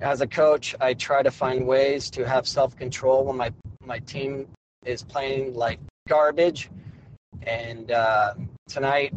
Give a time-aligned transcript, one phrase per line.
[0.00, 3.52] as a coach, I try to find ways to have self control when my
[3.84, 4.48] my team
[4.84, 5.78] is playing like
[6.08, 6.70] garbage.
[7.42, 8.34] And uh,
[8.68, 9.14] tonight,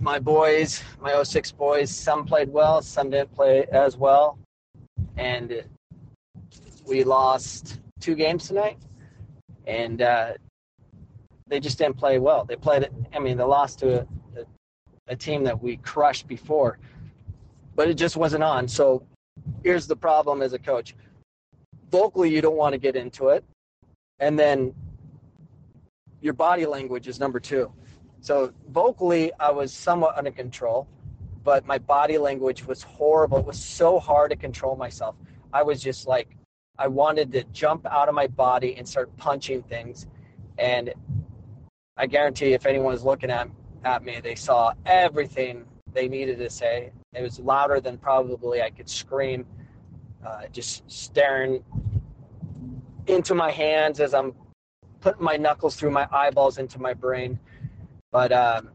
[0.00, 4.38] my boys, my 06 boys, some played well, some didn't play as well,
[5.16, 5.64] and
[6.86, 8.78] we lost two games tonight.
[9.66, 10.32] And uh,
[11.46, 12.44] they just didn't play well.
[12.44, 14.06] They played, I mean, they lost to a,
[14.40, 14.44] a,
[15.08, 16.78] a team that we crushed before,
[17.76, 18.68] but it just wasn't on.
[18.68, 19.04] So
[19.62, 20.94] here's the problem as a coach
[21.94, 23.44] vocally, you don't want to get into it.
[24.18, 24.74] And then
[26.20, 27.72] your body language is number two.
[28.20, 30.88] So vocally, I was somewhat under control,
[31.44, 33.38] but my body language was horrible.
[33.38, 35.14] It was so hard to control myself.
[35.52, 36.36] I was just like,
[36.78, 40.08] I wanted to jump out of my body and start punching things.
[40.58, 40.92] And
[41.96, 43.48] I guarantee if anyone was looking at,
[43.84, 46.90] at me, they saw everything they needed to say.
[47.14, 49.46] It was louder than probably I could scream,
[50.26, 51.62] uh, just staring
[53.06, 54.34] into my hands as I'm
[55.00, 57.38] putting my knuckles through my eyeballs into my brain.
[58.10, 58.70] But um,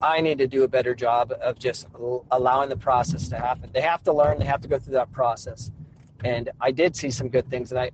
[0.00, 1.86] I need to do a better job of just
[2.30, 3.70] allowing the process to happen.
[3.72, 5.70] They have to learn, they have to go through that process.
[6.24, 7.72] And I did see some good things.
[7.72, 7.90] And I,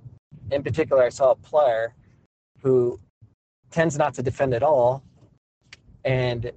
[0.51, 1.93] in particular, I saw a player
[2.61, 2.99] who
[3.71, 5.03] tends not to defend at all.
[6.03, 6.51] And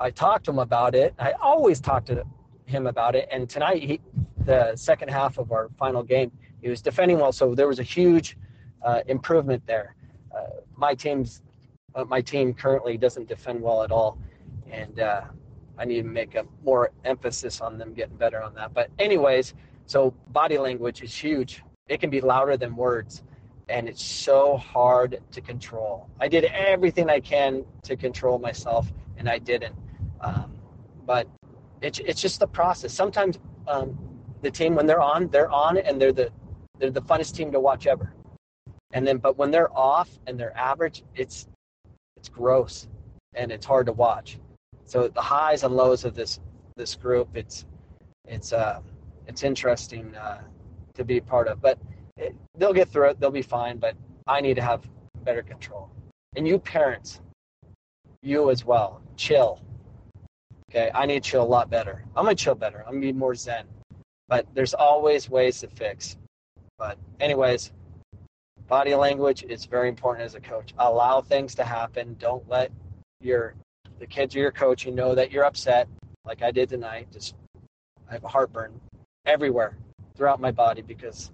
[0.00, 1.14] I talked to him about it.
[1.18, 2.24] I always talk to
[2.64, 3.28] him about it.
[3.30, 4.00] And tonight, he,
[4.44, 7.32] the second half of our final game, he was defending well.
[7.32, 8.38] So there was a huge
[8.82, 9.94] uh, improvement there.
[10.34, 11.42] Uh, my team's
[11.94, 14.16] uh, my team currently doesn't defend well at all,
[14.70, 15.22] and uh,
[15.76, 18.72] I need to make a more emphasis on them getting better on that.
[18.72, 19.54] But anyways,
[19.86, 21.62] so body language is huge.
[21.88, 23.24] It can be louder than words
[23.70, 26.08] and it's so hard to control.
[26.20, 29.74] I did everything I can to control myself, and I didn't.
[30.20, 30.54] Um,
[31.06, 31.26] but
[31.80, 32.92] it's it's just the process.
[32.92, 33.98] Sometimes um,
[34.42, 36.30] the team, when they're on, they're on, and they're the
[36.78, 38.12] they're the funnest team to watch ever.
[38.92, 41.46] And then, but when they're off and they're average, it's
[42.16, 42.88] it's gross
[43.34, 44.38] and it's hard to watch.
[44.84, 46.40] So the highs and lows of this
[46.76, 47.64] this group, it's
[48.26, 48.80] it's uh,
[49.26, 50.42] it's interesting uh,
[50.94, 51.60] to be part of.
[51.60, 51.78] But
[52.16, 53.20] it, they'll get through it.
[53.20, 53.78] They'll be fine.
[53.78, 53.94] But
[54.26, 54.88] I need to have
[55.24, 55.90] better control.
[56.36, 57.20] And you parents,
[58.22, 59.60] you as well, chill.
[60.70, 62.04] Okay, I need to chill a lot better.
[62.16, 62.84] I'm gonna chill better.
[62.86, 63.66] I'm gonna be more zen.
[64.28, 66.16] But there's always ways to fix.
[66.78, 67.72] But anyways,
[68.68, 70.72] body language is very important as a coach.
[70.78, 72.14] Allow things to happen.
[72.20, 72.70] Don't let
[73.20, 73.54] your
[73.98, 75.88] the kids you're coaching know that you're upset,
[76.24, 77.08] like I did tonight.
[77.12, 77.34] Just
[78.08, 78.80] I have a heartburn
[79.26, 79.76] everywhere
[80.14, 81.32] throughout my body because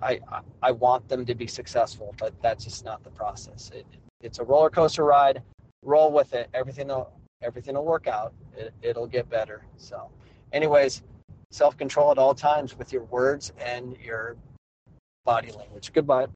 [0.00, 0.20] I,
[0.62, 3.70] I want them to be successful, but that's just not the process.
[3.74, 3.86] It,
[4.20, 5.42] it's a roller coaster ride.
[5.82, 6.48] Roll with it.
[6.54, 7.12] Everything will
[7.46, 8.34] everything will work out.
[8.56, 9.62] It, it'll get better.
[9.76, 10.10] So,
[10.52, 11.02] anyways,
[11.50, 14.36] self control at all times with your words and your
[15.24, 15.92] body language.
[15.92, 16.26] Goodbye.